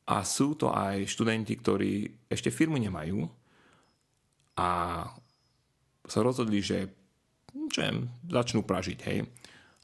A 0.08 0.24
sú 0.24 0.56
to 0.56 0.72
aj 0.72 1.08
študenti, 1.08 1.56
ktorí 1.60 2.28
ešte 2.28 2.52
firmu 2.52 2.76
nemajú 2.80 3.24
a 4.60 4.70
sa 6.04 6.20
rozhodli, 6.20 6.60
že 6.60 6.92
čo 7.72 7.80
viem, 7.80 8.12
začnú 8.28 8.68
pražiť, 8.68 9.00
hej. 9.08 9.24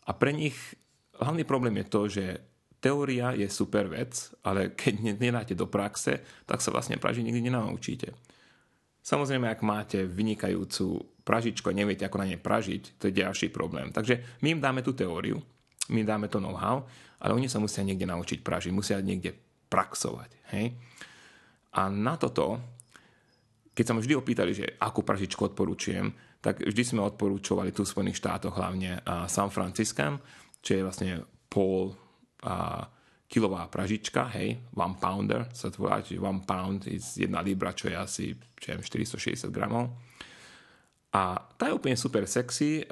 A 0.10 0.12
pre 0.18 0.34
nich 0.34 0.58
hlavný 1.22 1.46
problém 1.46 1.78
je 1.80 1.86
to, 1.86 2.02
že 2.10 2.26
teória 2.82 3.38
je 3.38 3.46
super 3.46 3.86
vec, 3.86 4.34
ale 4.42 4.74
keď 4.74 5.22
nedáte 5.22 5.54
do 5.54 5.70
praxe, 5.70 6.26
tak 6.50 6.66
sa 6.66 6.74
vlastne 6.74 6.98
pražiť 6.98 7.22
nikdy 7.22 7.46
nenaučíte. 7.46 8.10
Samozrejme, 9.06 9.46
ak 9.46 9.62
máte 9.62 10.04
vynikajúcu 10.04 11.22
pražičku 11.22 11.70
a 11.70 11.78
neviete, 11.78 12.04
ako 12.10 12.20
na 12.20 12.30
nej 12.34 12.42
pražiť, 12.42 12.98
to 12.98 13.08
je 13.08 13.20
ďalší 13.22 13.54
problém. 13.54 13.94
Takže 13.94 14.42
my 14.42 14.58
im 14.58 14.64
dáme 14.64 14.82
tú 14.82 14.98
teóriu 14.98 15.40
my 15.90 16.06
dáme 16.06 16.30
to 16.30 16.40
know-how, 16.40 16.86
ale 17.20 17.34
oni 17.34 17.50
sa 17.50 17.58
musia 17.60 17.82
niekde 17.82 18.06
naučiť 18.06 18.46
pražiť, 18.46 18.72
musia 18.72 19.02
niekde 19.02 19.36
praxovať. 19.68 20.30
Hej? 20.54 20.78
A 21.76 21.90
na 21.90 22.16
toto, 22.16 22.62
keď 23.74 23.84
sa 23.84 23.94
ma 23.98 24.02
vždy 24.02 24.16
opýtali, 24.16 24.52
že 24.54 24.66
akú 24.80 25.02
pražičku 25.02 25.42
odporúčujem, 25.54 26.14
tak 26.40 26.64
vždy 26.64 26.84
sme 26.84 27.02
odporúčovali 27.04 27.76
tu 27.76 27.84
v 27.84 27.92
Spojených 27.92 28.20
štátoch 28.24 28.56
hlavne 28.56 29.04
San 29.28 29.52
Franciscan, 29.52 30.20
čo 30.64 30.72
je 30.76 30.86
vlastne 30.88 31.12
pol 31.52 31.92
a, 32.48 32.88
kilová 33.30 33.70
pražička, 33.70 34.26
hej, 34.42 34.58
one 34.74 34.98
pounder 34.98 35.46
sa 35.54 35.70
to 35.70 35.86
volá, 35.86 36.02
čiže 36.02 36.18
one 36.18 36.42
pound 36.42 36.90
je 36.90 36.98
jedna 36.98 37.46
libra, 37.46 37.78
čo 37.78 37.86
je 37.86 37.94
asi 37.94 38.26
čo 38.58 38.74
je 38.74 38.82
460 38.82 39.54
gramov. 39.54 39.94
A 41.14 41.38
tá 41.38 41.70
je 41.70 41.78
úplne 41.78 41.94
super 41.94 42.26
sexy, 42.26 42.86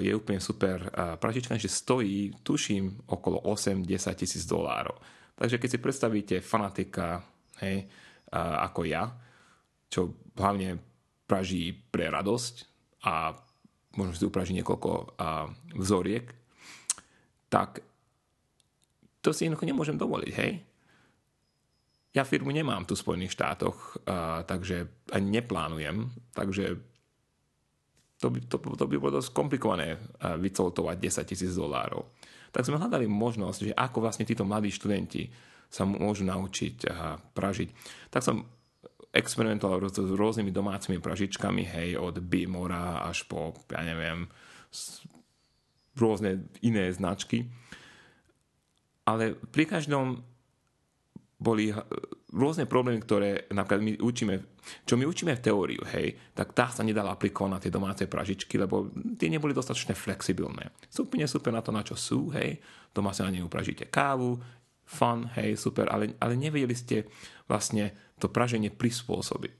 je 0.00 0.12
úplne 0.12 0.40
super 0.40 0.92
pražička, 1.16 1.60
že 1.60 1.72
stojí, 1.72 2.40
tuším, 2.44 3.08
okolo 3.08 3.44
8-10 3.48 4.16
tisíc 4.16 4.44
dolárov. 4.48 4.96
Takže 5.36 5.56
keď 5.56 5.68
si 5.68 5.78
predstavíte 5.80 6.36
fanatika, 6.44 7.20
hej, 7.64 7.88
ako 8.36 8.80
ja, 8.88 9.12
čo 9.92 10.16
hlavne 10.36 10.80
praží 11.28 11.72
pre 11.72 12.08
radosť 12.08 12.71
a 13.02 13.34
možno 13.98 14.14
si 14.16 14.24
upraží 14.24 14.56
niekoľko 14.56 14.90
uh, 14.90 15.50
vzoriek, 15.76 16.26
tak 17.52 17.84
to 19.20 19.30
si 19.30 19.46
jednoducho 19.46 19.68
nemôžem 19.68 19.96
dovoliť, 20.00 20.32
hej. 20.38 20.52
Ja 22.12 22.28
firmu 22.28 22.52
nemám 22.52 22.84
tu 22.84 22.92
v 22.92 23.02
Spojených 23.04 23.36
štátoch, 23.36 23.76
uh, 24.04 24.44
takže 24.48 24.88
ani 25.12 25.42
neplánujem, 25.42 26.08
takže 26.32 26.80
to 28.22 28.30
by, 28.30 28.38
to, 28.46 28.56
to 28.56 28.84
by 28.86 28.96
bolo 29.02 29.18
dosť 29.18 29.34
komplikované 29.34 29.98
vycoltovať 30.22 30.94
10 30.94 31.26
tisíc 31.26 31.52
dolárov. 31.58 32.06
Tak 32.54 32.62
sme 32.62 32.78
hľadali 32.78 33.10
možnosť, 33.10 33.58
že 33.66 33.72
ako 33.74 33.98
vlastne 33.98 34.22
títo 34.22 34.46
mladí 34.46 34.70
študenti 34.70 35.26
sa 35.66 35.82
môžu 35.82 36.22
naučiť 36.22 36.76
uh, 36.86 37.18
pražiť. 37.34 37.68
Tak 38.14 38.22
som 38.22 38.46
experimentoval 39.12 39.92
s 39.92 40.00
rôznymi 40.00 40.48
domácimi 40.48 40.96
pražičkami, 40.96 41.68
hej, 41.68 42.00
od 42.00 42.18
Bimora 42.24 43.04
až 43.04 43.28
po, 43.28 43.52
ja 43.68 43.84
neviem, 43.84 44.24
rôzne 45.94 46.48
iné 46.64 46.88
značky. 46.88 47.44
Ale 49.04 49.36
pri 49.36 49.68
každom 49.68 50.24
boli 51.42 51.74
rôzne 52.32 52.64
problémy, 52.64 53.02
ktoré 53.02 53.50
napríklad 53.52 53.82
my 53.84 53.92
učíme, 54.00 54.34
čo 54.88 54.94
my 54.96 55.04
učíme 55.04 55.36
v 55.36 55.44
teóriu, 55.44 55.82
hej, 55.92 56.16
tak 56.32 56.56
tá 56.56 56.72
sa 56.72 56.80
nedala 56.80 57.12
aplikovať 57.12 57.50
na 57.50 57.60
tie 57.60 57.68
domáce 57.68 58.08
pražičky, 58.08 58.56
lebo 58.56 58.88
tie 59.20 59.28
neboli 59.28 59.52
dostatočne 59.52 59.92
flexibilné. 59.92 60.72
Sú 60.88 61.04
úplne 61.04 61.28
super 61.28 61.52
na 61.52 61.60
to, 61.60 61.74
na 61.74 61.84
čo 61.84 61.98
sú, 61.98 62.32
hej, 62.32 62.56
doma 62.94 63.12
sa 63.12 63.28
na 63.28 63.36
nej 63.36 63.44
upražíte 63.44 63.90
kávu, 63.92 64.40
fun, 64.86 65.28
hej, 65.36 65.60
super, 65.60 65.92
ale, 65.92 66.16
ale 66.22 66.38
nevedeli 66.38 66.72
ste 66.72 67.10
vlastne 67.50 67.92
to 68.22 68.30
praženie 68.30 68.70
prispôsobiť. 68.70 69.54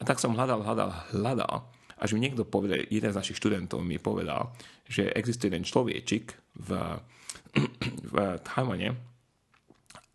A 0.00 0.02
tak 0.02 0.18
som 0.18 0.34
hľadal, 0.34 0.66
hľadal, 0.66 0.90
hľadal, 1.14 1.54
až 2.00 2.16
mi 2.16 2.24
niekto 2.24 2.48
povedal, 2.48 2.82
jeden 2.90 3.12
z 3.12 3.18
našich 3.22 3.38
študentov 3.38 3.84
mi 3.84 4.02
povedal, 4.02 4.50
že 4.88 5.12
existuje 5.14 5.52
jeden 5.52 5.62
človečik 5.62 6.34
v, 6.58 6.70
v 8.12 8.14
Tajvane, 8.42 8.98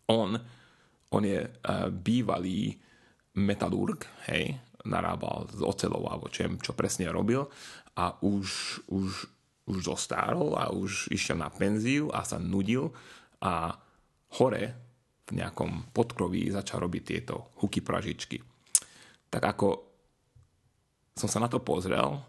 on 0.06 0.36
on 1.10 1.22
je 1.24 1.40
uh, 1.40 1.88
bývalý 1.90 2.74
metalurg, 3.36 4.04
hej, 4.28 4.56
narábal 4.86 5.46
s 5.50 5.60
ocelou 5.62 6.06
alebo 6.08 6.30
čem, 6.30 6.58
čo 6.58 6.76
presne 6.76 7.10
robil 7.10 7.46
a 7.96 8.14
už, 8.22 8.80
už, 8.90 9.10
už 9.66 9.78
zostárol 9.82 10.54
a 10.54 10.70
už 10.70 11.10
išiel 11.10 11.40
na 11.40 11.50
penziu 11.50 12.12
a 12.14 12.22
sa 12.22 12.38
nudil 12.38 12.94
a 13.42 13.76
hore 14.38 14.85
v 15.26 15.30
nejakom 15.42 15.90
podkroví 15.90 16.48
začal 16.54 16.86
robiť 16.86 17.02
tieto 17.02 17.50
huky 17.58 17.82
pražičky. 17.82 18.38
Tak 19.26 19.42
ako 19.42 19.68
som 21.16 21.26
sa 21.26 21.42
na 21.42 21.50
to 21.50 21.58
pozrel, 21.64 22.22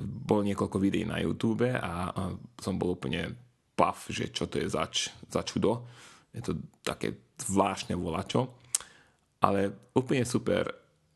bol 0.00 0.40
niekoľko 0.44 0.76
videí 0.80 1.04
na 1.04 1.20
YouTube 1.20 1.68
a, 1.68 2.12
som 2.60 2.76
bol 2.76 2.96
úplne 2.96 3.32
paf, 3.72 4.08
že 4.12 4.28
čo 4.32 4.48
to 4.48 4.60
je 4.60 4.68
zač, 4.68 5.08
za 5.28 5.40
čudo 5.44 5.88
je 6.32 6.40
to 6.40 6.52
také 6.80 7.12
zvláštne 7.36 7.92
volačo, 7.96 8.56
ale 9.44 9.92
úplne 9.92 10.24
super 10.24 10.64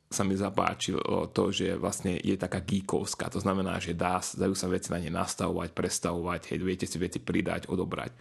sa 0.07 0.23
mi 0.23 0.39
zapáčilo 0.39 1.35
to, 1.35 1.51
že 1.51 1.75
vlastne 1.75 2.15
je 2.23 2.39
taká 2.39 2.63
geekovská, 2.63 3.27
to 3.27 3.43
znamená, 3.43 3.83
že 3.83 3.97
dá, 3.97 4.23
dajú 4.23 4.55
sa 4.55 4.71
veci 4.71 4.95
na 4.95 5.03
ne 5.03 5.11
nastavovať, 5.11 5.75
prestavovať, 5.75 6.55
hej, 6.55 6.63
viete 6.63 6.87
si 6.87 6.97
veci 7.01 7.19
pridať, 7.19 7.67
odobrať. 7.67 8.13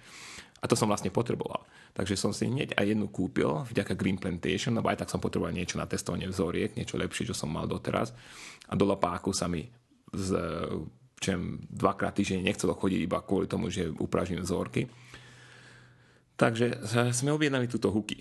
A 0.59 0.65
to 0.65 0.74
som 0.74 0.89
vlastne 0.89 1.12
potreboval. 1.12 1.67
Takže 1.93 2.15
som 2.17 2.31
si 2.31 2.47
hneď 2.47 2.74
aj 2.79 2.95
jednu 2.95 3.07
kúpil 3.12 3.67
vďaka 3.69 3.93
Green 3.93 4.17
Plantation, 4.17 4.74
lebo 4.74 4.89
aj 4.89 5.05
tak 5.05 5.12
som 5.12 5.21
potreboval 5.21 5.53
niečo 5.53 5.77
na 5.77 5.85
testovanie 5.85 6.25
vzoriek, 6.31 6.74
niečo 6.74 6.97
lepšie, 6.97 7.29
čo 7.29 7.35
som 7.38 7.51
mal 7.51 7.69
doteraz. 7.69 8.15
A 8.67 8.74
do 8.74 8.88
lapáku 8.88 9.29
sa 9.35 9.45
mi 9.45 9.67
z, 10.15 10.29
čem 11.21 11.62
dvakrát 11.69 12.17
týždeň 12.17 12.41
nechcelo 12.41 12.74
chodiť 12.74 13.00
iba 13.03 13.21
kvôli 13.21 13.45
tomu, 13.45 13.69
že 13.69 13.91
upražím 14.00 14.41
vzorky 14.41 14.89
Takže 16.35 16.83
sme 17.15 17.31
objednali 17.31 17.71
túto 17.71 17.88
huky. 17.88 18.19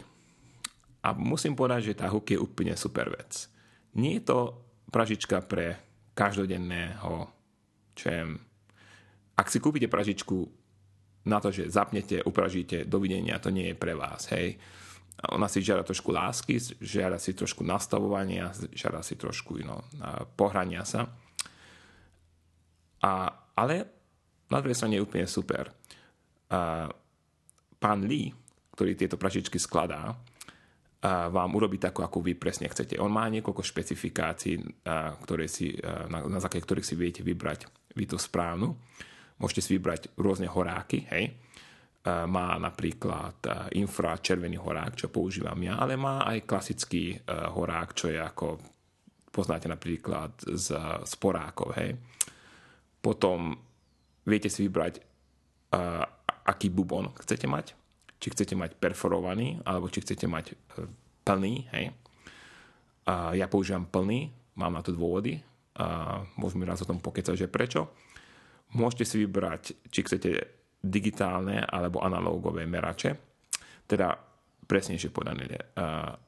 A 1.03 1.13
musím 1.13 1.59
povedať, 1.59 1.93
že 1.93 1.99
tá 1.99 2.07
huky 2.09 2.39
je 2.39 2.43
úplne 2.43 2.75
super 2.79 3.11
vec. 3.11 3.51
Nie 3.99 4.23
je 4.23 4.31
to 4.31 4.39
pražička 4.89 5.43
pre 5.45 5.77
každodenného, 6.15 7.27
čo 7.99 8.07
ak 9.35 9.51
si 9.51 9.59
kúpite 9.59 9.91
pražičku 9.91 10.47
na 11.25 11.41
to, 11.41 11.49
že 11.49 11.73
zapnete, 11.73 12.21
upražíte, 12.25 12.85
dovidenia, 12.85 13.41
to 13.41 13.49
nie 13.49 13.73
je 13.73 13.77
pre 13.77 13.97
vás, 13.97 14.29
hej. 14.33 14.61
Ona 15.33 15.49
si 15.49 15.65
žiada 15.65 15.87
trošku 15.87 16.13
lásky, 16.13 16.61
žiada 16.85 17.17
si 17.17 17.33
trošku 17.33 17.65
nastavovania, 17.65 18.53
žiada 18.77 19.01
si 19.01 19.17
trošku 19.17 19.57
know, 19.65 19.81
pohrania 20.37 20.85
sa. 20.85 21.09
A, 23.01 23.33
ale 23.57 23.75
na 24.53 24.59
druhej 24.61 24.77
strane 24.77 25.01
je 25.01 25.05
úplne 25.07 25.25
super. 25.25 25.73
A, 26.53 26.89
pán 27.81 28.01
Lee, 28.05 28.33
ktorý 28.77 28.99
tieto 28.99 29.17
pražičky 29.17 29.57
skladá, 29.57 30.13
vám 31.05 31.53
urobí 31.53 31.77
takú, 31.77 32.01
ako 32.01 32.25
vy 32.25 32.33
presne 32.33 32.65
chcete. 32.65 32.97
On 32.97 33.13
má 33.13 33.29
niekoľko 33.29 33.61
špecifikácií, 33.61 34.57
ktoré 35.21 35.53
si, 35.53 35.77
na, 35.85 36.25
na 36.25 36.41
základe 36.41 36.65
ktorých 36.65 36.89
si 36.89 36.97
viete 36.97 37.21
vybrať 37.21 37.69
vy 37.93 38.09
tú 38.09 38.17
správnu. 38.17 38.73
Môžete 39.39 39.63
si 39.63 39.71
vybrať 39.77 40.15
rôzne 40.19 40.47
horáky, 40.47 41.07
hej. 41.11 41.35
Má 42.05 42.61
napríklad 42.61 43.41
infračervený 43.73 44.61
horák, 44.61 44.93
čo 44.93 45.09
používam 45.09 45.57
ja, 45.65 45.81
ale 45.81 45.97
má 45.97 46.23
aj 46.29 46.45
klasický 46.45 47.17
horák, 47.29 47.97
čo 47.97 48.13
je 48.13 48.21
ako 48.21 48.61
poznáte 49.33 49.67
napríklad 49.67 50.37
z 50.45 50.77
sporákov, 51.09 51.73
hej. 51.81 51.97
Potom 53.01 53.57
viete 54.29 54.53
si 54.53 54.69
vybrať 54.69 55.01
aký 56.45 56.69
bubon 56.69 57.11
chcete 57.17 57.49
mať, 57.49 57.73
či 58.21 58.29
chcete 58.31 58.55
mať 58.55 58.77
perforovaný, 58.77 59.65
alebo 59.65 59.89
či 59.89 60.05
chcete 60.05 60.29
mať 60.29 60.53
e, 60.53 60.55
plný, 61.25 61.55
hej. 61.73 61.87
Ja 63.09 63.53
používam 63.53 63.85
plný, 63.85 64.33
mám 64.57 64.73
na 64.73 64.81
to 64.81 64.97
dôvody, 64.97 65.37
a 65.77 66.25
môžeme 66.41 66.65
raz 66.65 66.81
o 66.81 66.89
tom 66.89 67.05
pokecať, 67.05 67.37
že 67.37 67.53
prečo. 67.53 67.93
Môžete 68.75 69.05
si 69.07 69.17
vybrať, 69.23 69.89
či 69.89 70.01
chcete 70.03 70.31
digitálne 70.85 71.63
alebo 71.63 72.03
analógové 72.03 72.67
merače. 72.67 73.17
Teda 73.87 74.19
presnejšie 74.65 75.13
povedané, 75.15 75.45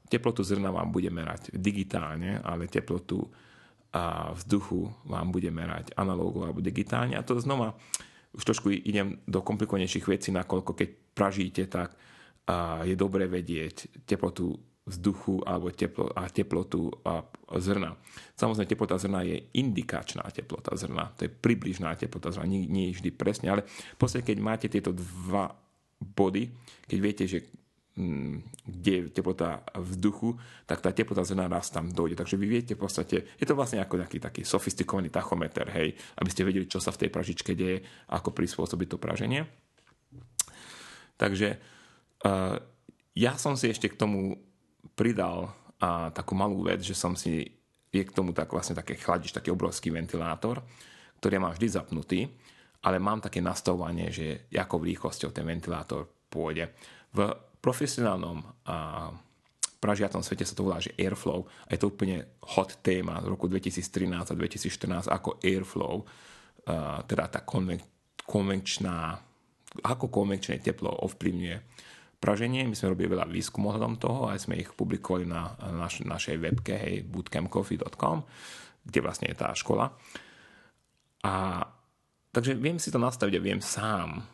teplotu 0.07 0.45
zrna 0.45 0.71
vám 0.71 0.93
bude 0.93 1.11
merať 1.11 1.53
digitálne, 1.57 2.39
ale 2.45 2.71
teplotu 2.71 3.27
vzduchu 4.37 4.93
vám 5.09 5.33
bude 5.33 5.49
merať 5.49 5.97
analógovo 5.97 6.45
alebo 6.47 6.61
digitálne. 6.61 7.17
A 7.17 7.25
to 7.25 7.41
znova 7.41 7.73
už 8.37 8.45
trošku 8.45 8.69
idem 8.69 9.25
do 9.25 9.41
komplikovanejších 9.41 10.05
vecí, 10.05 10.29
nakoľko 10.37 10.77
keď 10.77 10.89
pražíte, 11.17 11.65
tak 11.73 11.97
je 12.85 12.93
dobré 12.93 13.25
vedieť 13.25 14.05
teplotu 14.05 14.53
vzduchu 14.87 15.43
alebo 15.43 15.75
teplo, 15.75 16.15
a 16.15 16.31
teplotu 16.31 16.89
a 17.03 17.27
zrna. 17.59 17.99
Samozrejme, 18.39 18.71
teplota 18.71 18.97
zrna 19.03 19.27
je 19.27 19.51
indikačná 19.59 20.23
teplota 20.31 20.79
zrna, 20.79 21.11
to 21.19 21.27
je 21.27 21.31
približná 21.31 21.91
teplota 21.99 22.31
zrna, 22.31 22.47
nie, 22.47 22.71
nie 22.71 22.85
je 22.91 23.03
vždy 23.03 23.11
presne, 23.19 23.51
ale 23.51 23.67
v 23.67 23.99
podstate, 23.99 24.23
keď 24.23 24.39
máte 24.39 24.67
tieto 24.71 24.95
dva 24.95 25.51
body, 25.99 26.55
keď 26.87 26.99
viete, 27.03 27.25
že 27.27 27.39
Mm, 27.97 28.45
kde 28.69 28.93
je 28.93 29.09
teplota 29.09 29.65
vzduchu, 29.73 30.37
tak 30.69 30.85
tá 30.85 30.93
teplota 30.93 31.25
zrna 31.25 31.49
raz 31.49 31.73
tam 31.73 31.89
dojde. 31.89 32.13
Takže 32.21 32.37
vy 32.37 32.45
viete 32.45 32.77
v 32.77 32.85
podstate, 32.85 33.25
je 33.41 33.47
to 33.49 33.57
vlastne 33.57 33.81
ako 33.81 33.97
nejaký 33.97 34.21
taký 34.21 34.45
sofistikovaný 34.45 35.09
tachometer, 35.09 35.65
hej, 35.73 35.97
aby 36.21 36.29
ste 36.29 36.45
vedeli, 36.45 36.69
čo 36.69 36.77
sa 36.77 36.93
v 36.93 37.01
tej 37.01 37.09
pražičke 37.09 37.57
deje, 37.57 37.81
ako 38.13 38.37
prispôsobiť 38.37 38.89
to 38.93 39.01
praženie. 39.01 39.49
Takže 41.17 41.57
uh, 42.29 42.61
ja 43.17 43.33
som 43.41 43.57
si 43.57 43.73
ešte 43.73 43.89
k 43.89 43.97
tomu 43.97 44.45
pridal 44.95 45.51
uh, 45.51 46.13
takú 46.15 46.39
malú 46.39 46.63
vec, 46.63 46.85
že 46.85 46.95
som 46.95 47.19
si, 47.19 47.49
je 47.91 48.03
k 48.05 48.15
tomu 48.15 48.31
tak 48.37 48.53
vlastne 48.53 48.77
také 48.77 48.95
chladič, 48.95 49.35
taký 49.35 49.51
obrovský 49.51 49.91
ventilátor, 49.91 50.63
ktorý 51.19 51.41
mám 51.43 51.57
vždy 51.57 51.69
zapnutý 51.69 52.21
ale 52.87 53.03
mám 53.03 53.19
také 53.19 53.43
nastavovanie, 53.43 54.15
že 54.15 54.47
ako 54.55 54.79
rýchlosťou 54.87 55.35
ten 55.35 55.43
ventilátor 55.43 56.07
pôjde. 56.31 56.71
V 57.11 57.27
profesionálnom 57.59 58.47
a, 58.63 59.11
pražiacom 59.83 60.23
svete 60.23 60.47
sa 60.47 60.55
to 60.55 60.63
volá, 60.63 60.79
že 60.79 60.95
airflow 60.95 61.43
a 61.67 61.75
je 61.75 61.83
to 61.83 61.91
úplne 61.91 62.23
hot 62.55 62.79
téma 62.87 63.19
z 63.19 63.27
roku 63.27 63.51
2013 63.51 64.31
a 64.31 64.35
2014 64.39 65.11
ako 65.11 65.43
airflow, 65.43 66.07
a, 66.71 67.03
teda 67.03 67.27
tá 67.27 67.41
konven- 67.43 67.83
konvenčná, 68.23 69.19
ako 69.83 70.07
konvenčné 70.07 70.63
teplo 70.63 70.95
ovplyvňuje 71.11 71.57
praženie. 72.27 72.67
My 72.67 72.75
sme 72.75 72.99
robili 72.99 73.15
veľa 73.15 73.31
výskumov 73.31 73.79
ohľadom 73.79 74.03
toho 74.03 74.27
a 74.27 74.35
sme 74.35 74.59
ich 74.59 74.75
publikovali 74.75 75.31
na 75.31 75.55
naš, 75.71 76.03
našej 76.03 76.43
webke 76.43 76.75
hej, 76.75 77.07
bootcampcoffee.com, 77.07 78.27
kde 78.83 78.99
vlastne 78.99 79.31
je 79.31 79.39
tá 79.39 79.55
škola. 79.55 79.95
A 81.23 81.63
takže 82.35 82.59
viem 82.59 82.83
si 82.83 82.91
to 82.91 82.99
nastaviť 82.99 83.39
a 83.39 83.47
viem 83.47 83.63
sám 83.63 84.27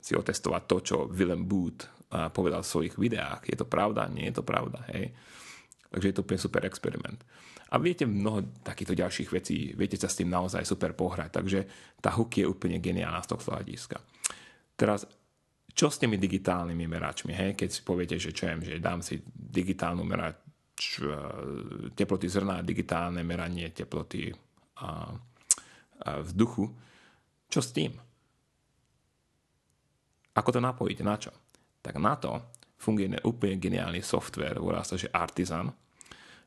si 0.00 0.16
otestovať 0.16 0.62
to, 0.64 0.76
čo 0.80 0.96
Willem 1.12 1.44
Booth 1.44 2.08
povedal 2.32 2.64
v 2.64 2.72
svojich 2.72 2.94
videách. 2.96 3.44
Je 3.44 3.56
to 3.60 3.68
pravda? 3.68 4.08
Nie 4.08 4.32
je 4.32 4.40
to 4.40 4.44
pravda. 4.44 4.80
Hej? 4.96 5.12
Takže 5.92 6.06
je 6.08 6.14
to 6.16 6.24
úplne 6.24 6.40
super 6.40 6.62
experiment. 6.64 7.20
A 7.74 7.80
viete 7.82 8.06
mnoho 8.06 8.62
takýchto 8.62 8.94
ďalších 8.94 9.28
vecí, 9.34 9.74
viete 9.74 9.98
sa 9.98 10.06
s 10.06 10.20
tým 10.20 10.30
naozaj 10.30 10.62
super 10.62 10.94
pohrať, 10.94 11.42
takže 11.42 11.60
tá 11.98 12.14
hook 12.14 12.38
je 12.38 12.46
úplne 12.46 12.78
geniálna 12.78 13.18
z 13.24 13.30
tohto 13.34 13.50
hľadiska. 13.50 13.98
Teraz 14.78 15.08
čo 15.74 15.90
s 15.90 15.98
tými 15.98 16.16
digitálnymi 16.16 16.86
meračmi, 16.86 17.34
hej? 17.34 17.58
keď 17.58 17.68
si 17.68 17.80
poviete, 17.82 18.16
že 18.16 18.30
čo 18.30 18.46
viem, 18.46 18.62
že 18.62 18.78
dám 18.78 19.02
si 19.02 19.18
digitálnu 19.34 20.06
merač 20.06 21.02
e, 21.02 21.10
teploty 21.98 22.30
zrna, 22.30 22.62
digitálne 22.62 23.26
meranie 23.26 23.74
teploty 23.74 24.30
a, 24.78 24.86
a 24.86 24.88
vzduchu, 26.22 26.70
čo 27.50 27.60
s 27.60 27.74
tým? 27.74 27.90
Ako 30.34 30.50
to 30.50 30.62
napojiť? 30.62 30.98
Na 31.02 31.14
čo? 31.18 31.30
Tak 31.82 31.98
na 31.98 32.14
to 32.18 32.38
funguje 32.78 33.18
úplne 33.26 33.58
geniálny 33.58 34.02
software, 34.02 34.58
volá 34.58 34.82
sa, 34.82 34.98
že 34.98 35.10
Artisan, 35.10 35.70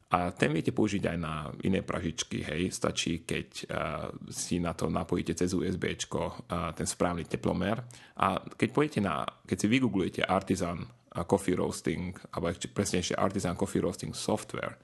a 0.08 0.32
ten 0.32 0.56
viete 0.56 0.72
použiť 0.72 1.04
aj 1.04 1.18
na 1.20 1.52
iné 1.68 1.84
pražičky, 1.84 2.40
hej. 2.40 2.72
Stačí, 2.72 3.28
keď 3.28 3.48
uh, 3.68 4.08
si 4.32 4.56
na 4.56 4.72
to 4.72 4.88
napojíte 4.88 5.36
cez 5.36 5.52
USB 5.52 6.00
uh, 6.00 6.72
ten 6.72 6.88
správny 6.88 7.28
teplomer. 7.28 7.84
A 8.16 8.40
keď 8.40 8.70
pôjdete 8.72 9.04
na, 9.04 9.28
keď 9.44 9.58
si 9.60 9.68
vygooglujete 9.68 10.24
Artisan 10.24 10.80
uh, 10.80 11.28
Coffee 11.28 11.60
Roasting, 11.60 12.16
alebo 12.32 12.48
ešte 12.48 12.72
presnejšie 12.72 13.20
Artisan 13.20 13.60
Coffee 13.60 13.84
Roasting 13.84 14.16
Software, 14.16 14.80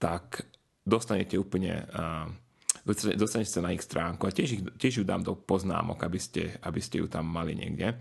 tak 0.00 0.48
dostanete 0.80 1.36
úplne 1.36 1.84
uh, 1.84 2.24
dostanete 3.16 3.52
sa 3.52 3.60
na 3.60 3.76
ich 3.76 3.84
stránku 3.84 4.24
a 4.24 4.32
tiež, 4.32 4.60
tiež 4.80 5.00
ju 5.00 5.04
dám 5.04 5.20
do 5.20 5.36
poznámok, 5.36 6.00
aby 6.04 6.20
ste, 6.20 6.56
aby 6.64 6.80
ste 6.80 7.00
ju 7.00 7.12
tam 7.12 7.28
mali 7.28 7.52
niekde. 7.52 7.96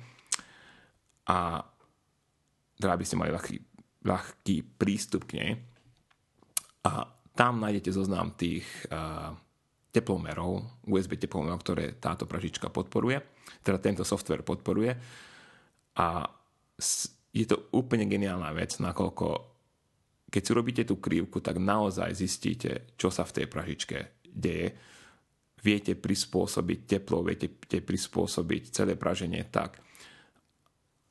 A 1.27 1.67
teda 2.79 2.95
aby 2.95 3.03
ste 3.03 3.19
mali 3.19 3.31
ľahký, 3.31 3.55
ľahký 4.07 4.55
prístup 4.79 5.27
k 5.27 5.35
nej 5.39 5.51
a 6.83 7.07
tam 7.33 7.63
nájdete 7.63 7.89
zoznam 7.89 8.35
tých 8.37 8.67
uh, 8.91 9.33
teplomerov, 9.89 10.83
USB 10.89 11.17
teplomerov, 11.17 11.63
ktoré 11.65 11.97
táto 11.97 12.29
pražička 12.29 12.69
podporuje, 12.69 13.21
teda 13.65 13.77
tento 13.81 14.03
software 14.05 14.45
podporuje. 14.45 14.91
A 15.97 16.25
je 17.33 17.45
to 17.45 17.69
úplne 17.73 18.05
geniálna 18.05 18.49
vec, 18.53 18.77
nakoľko 18.77 19.53
keď 20.33 20.41
si 20.41 20.51
robíte 20.57 20.83
tú 20.89 20.97
krivku, 20.97 21.45
tak 21.45 21.61
naozaj 21.61 22.09
zistíte, 22.17 22.89
čo 22.97 23.13
sa 23.13 23.21
v 23.21 23.37
tej 23.37 23.45
pražičke 23.45 24.25
deje. 24.33 24.73
Viete 25.61 25.93
prispôsobiť 25.93 26.79
teplo, 26.89 27.21
viete 27.21 27.53
prispôsobiť 27.61 28.73
celé 28.73 28.97
praženie 28.97 29.45
tak, 29.53 29.77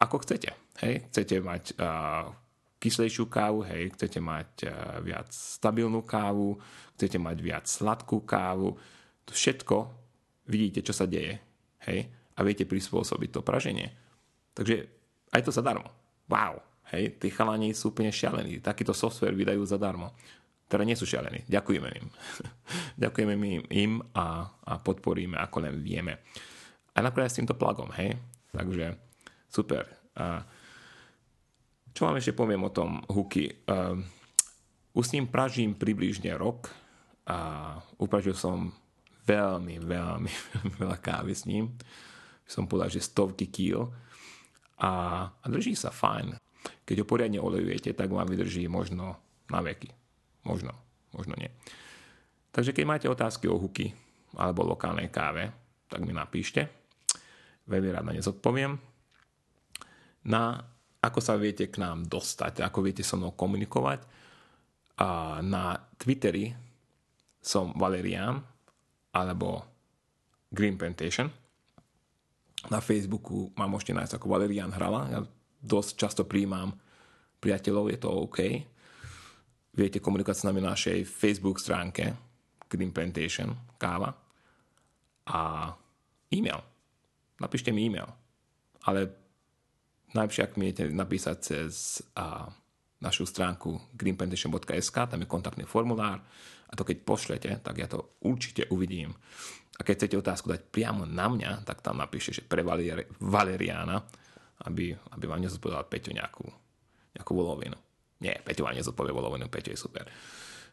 ako 0.02 0.26
chcete. 0.26 0.50
Hej? 0.82 1.06
Chcete 1.14 1.38
mať 1.38 1.78
uh, 1.78 2.34
kyslejšiu 2.82 3.30
kávu, 3.30 3.62
hej, 3.62 3.94
chcete 3.94 4.18
mať 4.18 4.66
uh, 4.66 4.98
viac 5.06 5.30
stabilnú 5.30 6.02
kávu, 6.02 6.58
chcete 6.98 7.14
mať 7.22 7.36
viac 7.38 7.64
sladkú 7.70 8.26
kávu, 8.26 8.74
to 9.22 9.30
všetko 9.30 9.86
vidíte, 10.50 10.82
čo 10.82 10.90
sa 10.90 11.06
deje, 11.06 11.38
hej, 11.86 12.10
a 12.34 12.38
viete 12.42 12.66
prispôsobiť 12.66 13.38
to 13.38 13.40
praženie. 13.46 13.94
Takže 14.58 14.90
aj 15.30 15.42
to 15.46 15.54
zadarmo. 15.54 15.86
Wow, 16.26 16.58
hej, 16.90 17.22
tí 17.22 17.30
chalani 17.30 17.70
sú 17.70 17.94
úplne 17.94 18.10
šialení, 18.10 18.58
takýto 18.58 18.90
software 18.90 19.38
vydajú 19.38 19.62
zadarmo. 19.62 20.10
Teda 20.66 20.82
nie 20.82 20.96
sú 20.96 21.06
šialení, 21.06 21.46
ďakujeme 21.46 21.88
im. 22.00 22.06
ďakujeme 23.02 23.34
im 23.70 24.02
a, 24.16 24.50
a 24.50 24.72
podporíme, 24.82 25.38
ako 25.38 25.70
len 25.70 25.78
vieme. 25.78 26.18
A 26.92 26.98
nakoniec 26.98 27.30
s 27.30 27.38
týmto 27.38 27.54
plagom, 27.54 27.94
hej, 27.94 28.18
takže 28.50 28.98
super. 29.46 29.86
A, 30.18 30.42
čo 31.92 32.08
vám 32.08 32.16
ešte 32.16 32.36
poviem 32.36 32.64
o 32.64 32.74
tom 32.74 33.04
huky? 33.08 33.64
Uh, 33.68 34.00
už 34.92 35.04
s 35.08 35.14
ním 35.16 35.28
pražím 35.28 35.76
približne 35.76 36.32
rok 36.36 36.68
a 37.28 37.76
upražil 38.00 38.36
som 38.36 38.72
veľmi, 39.24 39.80
veľmi 39.80 40.32
veľa 40.80 40.98
kávy 40.98 41.32
s 41.32 41.44
ním. 41.48 41.72
Som 42.44 42.68
povedal, 42.68 42.92
že 42.92 43.04
stovky 43.04 43.48
kýl 43.48 43.88
a, 44.82 44.92
a 45.30 45.46
drží 45.46 45.78
sa 45.78 45.94
fajn. 45.94 46.36
Keď 46.82 46.96
ho 47.02 47.06
poriadne 47.06 47.38
olejujete, 47.38 47.94
tak 47.94 48.10
vám 48.10 48.28
vydrží 48.28 48.66
možno 48.66 49.16
na 49.48 49.62
veky. 49.62 49.88
Možno, 50.42 50.74
možno 51.14 51.38
nie. 51.38 51.48
Takže 52.52 52.74
keď 52.74 52.84
máte 52.84 53.06
otázky 53.08 53.48
o 53.48 53.56
huky 53.56 53.94
alebo 54.36 54.66
lokálnej 54.66 55.08
káve, 55.08 55.48
tak 55.88 56.02
mi 56.04 56.12
napíšte. 56.12 56.68
Veľmi 57.68 57.88
rád 57.94 58.04
na 58.10 58.12
ne 58.12 58.20
zodpoviem. 58.20 58.74
Na 60.26 60.60
ako 61.02 61.18
sa 61.18 61.34
viete 61.34 61.66
k 61.66 61.82
nám 61.82 62.06
dostať, 62.06 62.62
ako 62.62 62.78
viete 62.86 63.02
so 63.02 63.18
mnou 63.18 63.34
komunikovať. 63.34 64.06
A 65.02 65.42
na 65.42 65.74
Twitteri 65.98 66.54
som 67.42 67.74
Valerian 67.74 68.38
alebo 69.10 69.66
Green 70.46 70.78
Plantation. 70.78 71.26
Na 72.70 72.78
Facebooku 72.78 73.50
ma 73.58 73.66
môžete 73.66 73.98
nájsť 73.98 74.14
ako 74.22 74.30
Valerian 74.30 74.70
Hrala. 74.70 75.10
Ja 75.10 75.20
dosť 75.58 75.90
často 75.98 76.22
príjmam 76.22 76.70
priateľov, 77.42 77.90
je 77.90 77.98
to 77.98 78.08
OK. 78.08 78.38
Viete 79.74 79.98
komunikovať 79.98 80.38
s 80.38 80.46
nami 80.46 80.62
na 80.62 80.78
našej 80.78 81.02
Facebook 81.02 81.58
stránke 81.58 82.14
Green 82.70 82.94
Plantation 82.94 83.52
káva 83.76 84.14
a 85.26 85.68
e-mail. 86.30 86.60
Napíšte 87.42 87.74
mi 87.74 87.90
e-mail. 87.90 88.06
Ale 88.86 89.21
Najlepšie, 90.12 90.42
ak 90.44 90.56
mi 90.60 90.72
napísať 90.72 91.36
cez 91.40 92.04
a, 92.12 92.48
našu 93.02 93.26
stránku 93.26 93.96
greenplantation.sk, 93.96 94.96
tam 95.08 95.20
je 95.20 95.28
kontaktný 95.28 95.64
formulár 95.66 96.22
a 96.68 96.72
to 96.72 96.86
keď 96.86 96.96
pošlete, 97.04 97.50
tak 97.60 97.74
ja 97.76 97.90
to 97.90 98.16
určite 98.24 98.70
uvidím. 98.72 99.12
A 99.76 99.84
keď 99.84 100.04
chcete 100.04 100.16
otázku 100.20 100.46
dať 100.52 100.68
priamo 100.68 101.08
na 101.08 101.26
mňa, 101.26 101.64
tak 101.64 101.80
tam 101.80 101.98
napíšte, 101.98 102.40
že 102.40 102.42
pre 102.44 102.62
Valeri- 102.62 103.08
Valeriana, 103.18 104.04
aby, 104.68 104.94
aby 104.94 105.24
vám 105.26 105.42
nezodpovedal 105.42 105.88
Peťo 105.90 106.14
nejakú, 106.14 106.46
nejakú 107.18 107.32
volovinu. 107.32 107.76
Nie, 108.22 108.38
Peťo 108.44 108.68
vám 108.68 108.78
nezodpovie 108.78 109.10
volovinu, 109.10 109.50
Peťo 109.50 109.74
je 109.74 109.80
super. 109.80 110.06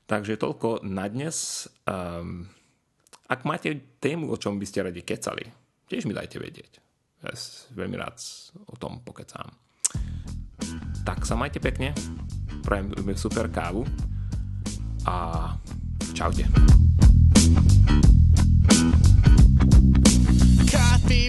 Takže 0.05 0.37
toľko 0.37 0.85
na 0.85 1.09
dnes. 1.09 1.65
Um, 1.89 2.45
ak 3.29 3.45
máte 3.45 3.97
tému, 4.01 4.29
o 4.29 4.37
čom 4.37 4.57
by 4.61 4.65
ste 4.65 4.85
radi 4.85 5.01
kecali, 5.01 5.45
tiež 5.89 6.05
mi 6.05 6.13
dajte 6.13 6.37
vedieť. 6.37 6.88
Ja 7.19 7.35
veľmi 7.75 7.99
rád 7.99 8.15
o 8.71 8.75
tom 8.79 9.03
pokecám. 9.03 9.51
Tak 11.03 11.27
sa 11.27 11.35
majte 11.35 11.59
pekne, 11.59 11.91
prajem 12.63 12.95
super 13.19 13.51
kávu 13.51 13.83
a 15.03 15.51
čaute. 16.15 16.47
Coffee 20.69 21.27